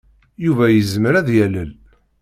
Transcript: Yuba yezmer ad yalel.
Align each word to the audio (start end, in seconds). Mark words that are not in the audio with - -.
Yuba 0.45 0.65
yezmer 0.69 1.13
ad 1.15 1.29
yalel. 1.37 1.71